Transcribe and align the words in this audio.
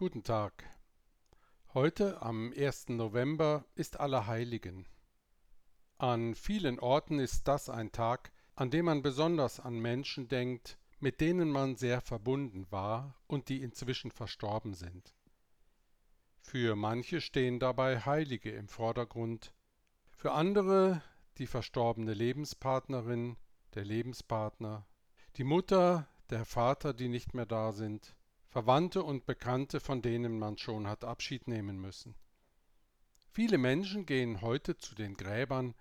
Guten 0.00 0.22
Tag. 0.22 0.62
Heute, 1.74 2.22
am 2.22 2.52
1. 2.56 2.90
November, 2.90 3.64
ist 3.74 3.98
Allerheiligen. 3.98 4.86
An 5.96 6.36
vielen 6.36 6.78
Orten 6.78 7.18
ist 7.18 7.48
das 7.48 7.68
ein 7.68 7.90
Tag, 7.90 8.30
an 8.54 8.70
dem 8.70 8.84
man 8.84 9.02
besonders 9.02 9.58
an 9.58 9.80
Menschen 9.80 10.28
denkt, 10.28 10.78
mit 11.00 11.20
denen 11.20 11.50
man 11.50 11.74
sehr 11.74 12.00
verbunden 12.00 12.70
war 12.70 13.16
und 13.26 13.48
die 13.48 13.60
inzwischen 13.60 14.12
verstorben 14.12 14.72
sind. 14.72 15.16
Für 16.42 16.76
manche 16.76 17.20
stehen 17.20 17.58
dabei 17.58 17.98
Heilige 17.98 18.52
im 18.52 18.68
Vordergrund, 18.68 19.52
für 20.12 20.30
andere 20.30 21.02
die 21.38 21.48
verstorbene 21.48 22.14
Lebenspartnerin, 22.14 23.36
der 23.74 23.84
Lebenspartner, 23.84 24.86
die 25.38 25.44
Mutter, 25.44 26.06
der 26.30 26.44
Vater, 26.44 26.94
die 26.94 27.08
nicht 27.08 27.34
mehr 27.34 27.46
da 27.46 27.72
sind, 27.72 28.14
Verwandte 28.48 29.02
und 29.02 29.26
Bekannte, 29.26 29.78
von 29.78 30.02
denen 30.02 30.38
man 30.38 30.56
schon 30.56 30.86
hat 30.86 31.04
Abschied 31.04 31.48
nehmen 31.48 31.78
müssen. 31.78 32.14
Viele 33.30 33.58
Menschen 33.58 34.06
gehen 34.06 34.40
heute 34.40 34.78
zu 34.78 34.94
den 34.94 35.14
Gräbern, 35.14 35.74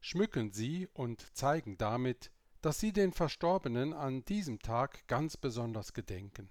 schmücken 0.00 0.52
sie 0.52 0.88
und 0.92 1.36
zeigen 1.36 1.78
damit, 1.78 2.30
dass 2.60 2.80
sie 2.80 2.92
den 2.92 3.12
Verstorbenen 3.12 3.92
an 3.92 4.24
diesem 4.24 4.58
Tag 4.58 5.06
ganz 5.06 5.36
besonders 5.36 5.92
gedenken. 5.92 6.50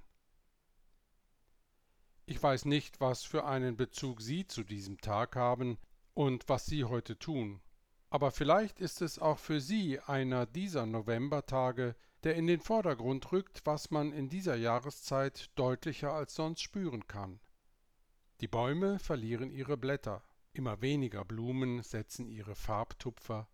Ich 2.25 2.41
weiß 2.41 2.65
nicht, 2.65 2.99
was 2.99 3.23
für 3.23 3.45
einen 3.45 3.77
Bezug 3.77 4.21
Sie 4.21 4.45
zu 4.47 4.63
diesem 4.63 4.99
Tag 4.99 5.37
haben 5.37 5.77
und 6.13 6.49
was 6.49 6.65
Sie 6.65 6.83
heute 6.83 7.17
tun, 7.17 7.61
aber 8.09 8.31
vielleicht 8.31 8.79
ist 8.79 9.01
es 9.01 9.19
auch 9.19 9.39
für 9.39 9.59
Sie 9.59 9.99
einer 9.99 10.45
dieser 10.45 10.85
Novembertage, 10.85 11.95
der 12.23 12.35
in 12.35 12.47
den 12.47 12.61
Vordergrund 12.61 13.31
rückt, 13.31 13.61
was 13.65 13.91
man 13.91 14.11
in 14.11 14.29
dieser 14.29 14.55
Jahreszeit 14.55 15.51
deutlicher 15.55 16.13
als 16.13 16.35
sonst 16.35 16.61
spüren 16.61 17.07
kann. 17.07 17.39
Die 18.41 18.47
Bäume 18.47 18.99
verlieren 18.99 19.51
ihre 19.51 19.77
Blätter, 19.77 20.23
immer 20.53 20.81
weniger 20.81 21.25
Blumen 21.25 21.83
setzen 21.83 22.27
ihre 22.27 22.55
Farbtupfer, 22.55 23.47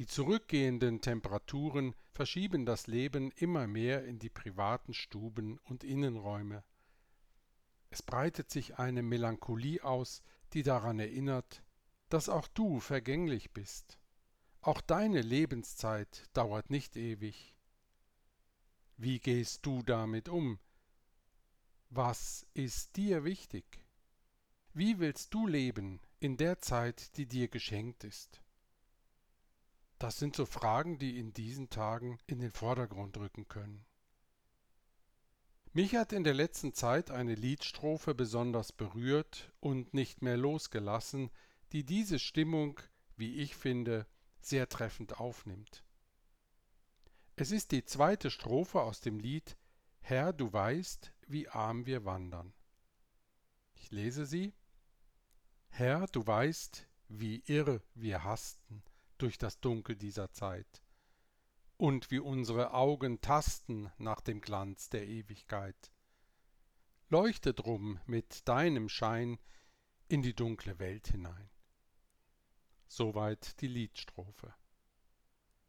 die 0.00 0.06
zurückgehenden 0.06 1.02
Temperaturen 1.02 1.94
verschieben 2.12 2.64
das 2.64 2.86
Leben 2.86 3.30
immer 3.32 3.66
mehr 3.66 4.02
in 4.06 4.18
die 4.18 4.30
privaten 4.30 4.94
Stuben 4.94 5.58
und 5.64 5.84
Innenräume. 5.84 6.64
Es 7.90 8.00
breitet 8.00 8.50
sich 8.50 8.78
eine 8.78 9.02
Melancholie 9.02 9.84
aus, 9.84 10.22
die 10.54 10.62
daran 10.62 11.00
erinnert, 11.00 11.62
dass 12.10 12.28
auch 12.28 12.48
du 12.48 12.80
vergänglich 12.80 13.52
bist. 13.52 13.98
Auch 14.60 14.82
deine 14.82 15.22
Lebenszeit 15.22 16.28
dauert 16.34 16.68
nicht 16.68 16.96
ewig. 16.96 17.56
Wie 18.98 19.18
gehst 19.18 19.64
du 19.64 19.82
damit 19.82 20.28
um? 20.28 20.58
Was 21.88 22.46
ist 22.52 22.96
dir 22.96 23.24
wichtig? 23.24 23.64
Wie 24.74 24.98
willst 24.98 25.32
du 25.32 25.46
leben 25.46 26.00
in 26.18 26.36
der 26.36 26.58
Zeit, 26.60 27.16
die 27.16 27.26
dir 27.26 27.48
geschenkt 27.48 28.04
ist? 28.04 28.42
Das 29.98 30.18
sind 30.18 30.36
so 30.36 30.46
Fragen, 30.46 30.98
die 30.98 31.18
in 31.18 31.32
diesen 31.32 31.70
Tagen 31.70 32.18
in 32.26 32.40
den 32.40 32.52
Vordergrund 32.52 33.16
rücken 33.16 33.48
können. 33.48 33.84
Mich 35.72 35.94
hat 35.94 36.12
in 36.12 36.24
der 36.24 36.34
letzten 36.34 36.74
Zeit 36.74 37.10
eine 37.10 37.34
Liedstrophe 37.34 38.14
besonders 38.14 38.72
berührt 38.72 39.52
und 39.60 39.94
nicht 39.94 40.20
mehr 40.20 40.36
losgelassen, 40.36 41.30
die 41.72 41.84
diese 41.84 42.18
Stimmung, 42.18 42.80
wie 43.16 43.36
ich 43.36 43.54
finde, 43.54 44.06
sehr 44.40 44.68
treffend 44.68 45.20
aufnimmt. 45.20 45.84
Es 47.36 47.50
ist 47.50 47.72
die 47.72 47.84
zweite 47.84 48.30
Strophe 48.30 48.82
aus 48.82 49.00
dem 49.00 49.18
Lied 49.18 49.56
Herr, 50.00 50.32
du 50.32 50.52
weißt, 50.52 51.12
wie 51.28 51.48
arm 51.48 51.86
wir 51.86 52.04
wandern. 52.04 52.52
Ich 53.74 53.90
lese 53.90 54.26
sie. 54.26 54.54
Herr, 55.68 56.06
du 56.08 56.26
weißt, 56.26 56.88
wie 57.08 57.42
irr 57.46 57.82
wir 57.94 58.24
hasten 58.24 58.82
durch 59.18 59.38
das 59.38 59.60
Dunkel 59.60 59.96
dieser 59.96 60.32
Zeit 60.32 60.82
und 61.76 62.10
wie 62.10 62.18
unsere 62.18 62.74
Augen 62.74 63.20
tasten 63.20 63.90
nach 63.98 64.20
dem 64.20 64.40
Glanz 64.40 64.90
der 64.90 65.06
Ewigkeit. 65.06 65.92
Leuchte 67.08 67.54
drum 67.54 68.00
mit 68.06 68.46
deinem 68.48 68.88
Schein 68.88 69.38
in 70.08 70.22
die 70.22 70.34
dunkle 70.34 70.78
Welt 70.78 71.08
hinein. 71.08 71.50
Soweit 72.92 73.60
die 73.60 73.68
Liedstrophe. 73.68 74.52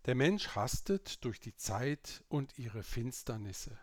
Der 0.05 0.15
Mensch 0.15 0.55
hastet 0.55 1.23
durch 1.23 1.39
die 1.39 1.55
Zeit 1.55 2.23
und 2.29 2.57
ihre 2.57 2.81
Finsternisse. 2.81 3.77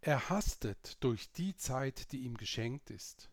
Er 0.00 0.28
hastet 0.28 0.96
durch 1.04 1.30
die 1.30 1.54
Zeit, 1.54 2.10
die 2.10 2.24
ihm 2.24 2.36
geschenkt 2.36 2.90
ist. 2.90 3.30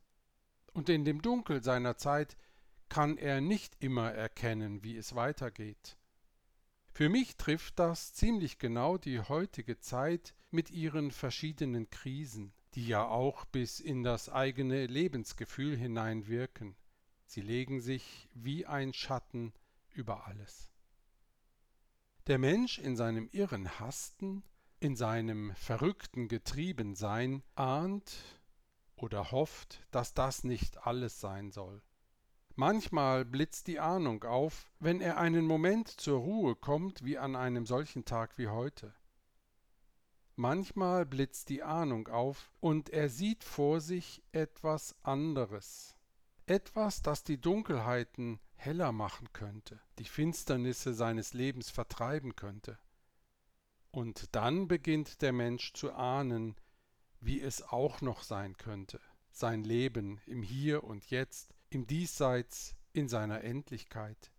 Und 0.74 0.90
in 0.90 1.06
dem 1.06 1.24
Dunkel 1.24 1.64
seiner 1.64 1.97
Zeit 1.97 2.38
kann 2.88 3.18
er 3.18 3.42
nicht 3.42 3.78
immer 3.80 4.12
erkennen, 4.12 4.84
wie 4.84 4.96
es 4.96 5.16
weitergeht. 5.16 5.97
Für 6.91 7.09
mich 7.09 7.36
trifft 7.36 7.80
das 7.80 8.14
ziemlich 8.14 8.59
genau 8.59 9.00
die 9.00 9.22
heutige 9.22 9.80
Zeit 9.80 10.36
mit 10.52 10.70
ihren 10.70 11.09
verschiedenen 11.09 11.90
Krisen, 11.90 12.53
die 12.76 12.86
ja 12.86 13.08
auch 13.08 13.46
bis 13.46 13.80
in 13.80 14.03
das 14.03 14.30
eigene 14.30 14.86
Lebensgefühl 14.86 15.76
hineinwirken. 15.76 16.76
Sie 17.29 17.41
legen 17.41 17.79
sich 17.79 18.28
wie 18.34 18.66
ein 18.66 18.91
Schatten 18.91 19.53
über 19.94 20.25
alles. 20.25 20.67
Der 22.25 22.40
Mensch 22.40 22.79
in 22.79 22.95
seinem 22.95 23.29
irren 23.31 23.79
Hasten, 23.79 24.41
in 24.79 24.95
seinem 24.95 25.53
verrückten 25.53 26.28
Getriebensein 26.28 27.44
ahnt 27.53 28.17
oder 28.95 29.29
hofft, 29.29 29.85
dass 29.91 30.16
das 30.16 30.44
nicht 30.44 30.88
alles 30.88 31.19
sein 31.19 31.51
soll. 31.51 31.84
Manchmal 32.56 33.25
blitzt 33.25 33.67
die 33.67 33.79
Ahnung 33.79 34.23
auf, 34.23 34.72
wenn 34.79 35.00
er 35.00 35.19
einen 35.19 35.46
Moment 35.46 35.88
zur 35.88 36.22
Ruhe 36.22 36.56
kommt, 36.56 37.06
wie 37.06 37.19
an 37.19 37.35
einem 37.35 37.67
solchen 37.67 38.06
Tag 38.06 38.40
wie 38.40 38.47
heute. 38.47 38.91
Manchmal 40.35 41.06
blitzt 41.06 41.50
die 41.50 41.61
Ahnung 41.61 42.07
auf 42.07 42.51
und 42.59 42.90
er 42.90 43.07
sieht 43.07 43.44
vor 43.44 43.81
sich 43.81 44.23
etwas 44.31 44.96
anderes, 45.03 45.96
etwas, 46.49 47.01
das 47.01 47.23
die 47.23 47.39
Dunkelheiten 47.39 48.39
heller 48.55 48.91
machen 48.91 49.31
könnte, 49.33 49.79
die 49.99 50.05
Finsternisse 50.05 50.93
seines 50.93 51.33
Lebens 51.33 51.69
vertreiben 51.69 52.35
könnte. 52.35 52.77
Und 53.91 54.35
dann 54.35 54.67
beginnt 54.67 55.21
der 55.21 55.31
Mensch 55.31 55.73
zu 55.73 55.93
ahnen, 55.93 56.55
wie 57.19 57.41
es 57.41 57.61
auch 57.61 58.01
noch 58.01 58.23
sein 58.23 58.57
könnte, 58.57 58.99
sein 59.31 59.63
Leben 59.63 60.21
im 60.25 60.43
Hier 60.43 60.83
und 60.83 61.09
Jetzt, 61.09 61.53
im 61.69 61.87
Diesseits, 61.87 62.75
in 62.93 63.07
seiner 63.07 63.43
Endlichkeit. 63.43 64.31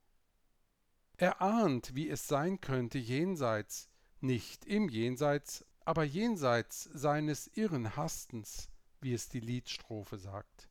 Er 1.17 1.41
ahnt, 1.43 1.95
wie 1.95 2.09
es 2.09 2.27
sein 2.27 2.61
könnte 2.61 2.99
jenseits, 2.99 3.89
nicht 4.21 4.65
im 4.65 4.89
Jenseits, 4.89 5.65
aber 5.85 6.05
jenseits 6.05 6.85
seines 6.93 7.49
irren 7.49 7.97
Hastens, 7.97 8.69
wie 9.01 9.13
es 9.13 9.29
die 9.29 9.41
Liedstrophe 9.41 10.19
sagt. 10.19 10.70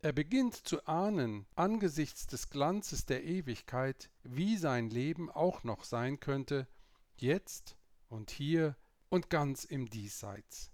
Er 0.00 0.12
beginnt 0.12 0.54
zu 0.54 0.86
ahnen, 0.86 1.44
angesichts 1.56 2.28
des 2.28 2.50
Glanzes 2.50 3.04
der 3.04 3.24
Ewigkeit, 3.24 4.10
wie 4.22 4.56
sein 4.56 4.90
Leben 4.90 5.28
auch 5.28 5.64
noch 5.64 5.82
sein 5.82 6.20
könnte, 6.20 6.68
jetzt 7.16 7.76
und 8.08 8.30
hier 8.30 8.76
und 9.08 9.28
ganz 9.28 9.64
im 9.64 9.90
Diesseits. 9.90 10.70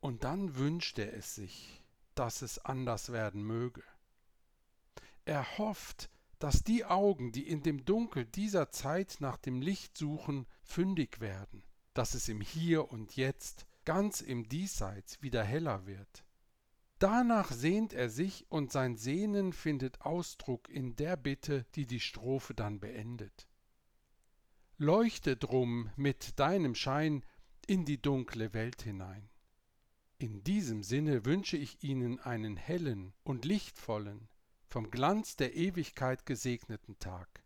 Und 0.00 0.24
dann 0.24 0.56
wünscht 0.56 0.98
er 0.98 1.14
es 1.14 1.34
sich, 1.34 1.82
dass 2.14 2.42
es 2.42 2.58
anders 2.58 3.12
werden 3.12 3.42
möge. 3.42 3.82
Er 5.24 5.56
hofft, 5.56 6.10
dass 6.38 6.62
die 6.62 6.84
Augen, 6.84 7.32
die 7.32 7.48
in 7.48 7.62
dem 7.62 7.86
Dunkel 7.86 8.26
dieser 8.26 8.70
Zeit 8.70 9.16
nach 9.20 9.38
dem 9.38 9.62
Licht 9.62 9.96
suchen, 9.96 10.46
fündig 10.62 11.20
werden, 11.20 11.64
dass 11.94 12.12
es 12.12 12.28
im 12.28 12.42
Hier 12.42 12.92
und 12.92 13.16
Jetzt, 13.16 13.66
ganz 13.86 14.20
im 14.20 14.48
Diesseits 14.50 15.22
wieder 15.22 15.42
heller 15.42 15.86
wird. 15.86 16.25
Danach 16.98 17.52
sehnt 17.52 17.92
er 17.92 18.08
sich 18.08 18.46
und 18.48 18.72
sein 18.72 18.96
Sehnen 18.96 19.52
findet 19.52 20.00
Ausdruck 20.00 20.70
in 20.70 20.96
der 20.96 21.16
Bitte, 21.16 21.66
die 21.74 21.86
die 21.86 22.00
Strophe 22.00 22.54
dann 22.54 22.80
beendet. 22.80 23.46
Leuchte 24.78 25.36
drum 25.36 25.90
mit 25.96 26.38
deinem 26.38 26.74
Schein 26.74 27.24
in 27.66 27.84
die 27.84 28.00
dunkle 28.00 28.54
Welt 28.54 28.82
hinein. 28.82 29.28
In 30.18 30.42
diesem 30.42 30.82
Sinne 30.82 31.26
wünsche 31.26 31.58
ich 31.58 31.82
Ihnen 31.82 32.18
einen 32.20 32.56
hellen 32.56 33.12
und 33.22 33.44
lichtvollen, 33.44 34.28
vom 34.66 34.90
Glanz 34.90 35.36
der 35.36 35.54
Ewigkeit 35.54 36.24
gesegneten 36.24 36.98
Tag. 36.98 37.44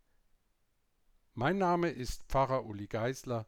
Mein 1.34 1.58
Name 1.58 1.90
ist 1.90 2.22
Pfarrer 2.24 2.64
Uli 2.66 2.86
Geisler, 2.86 3.46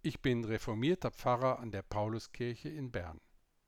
ich 0.00 0.20
bin 0.20 0.44
reformierter 0.44 1.10
Pfarrer 1.10 1.58
an 1.58 1.70
der 1.70 1.82
Pauluskirche 1.82 2.68
in 2.68 2.90
Bern. 2.90 3.20